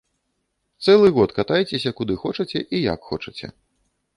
Цэлы 0.85 1.11
год 1.17 1.35
катайцеся 1.39 1.91
куды 1.99 2.13
хочаце 2.25 2.59
і 2.63 2.77
як 2.89 2.99
хочаце. 3.11 3.47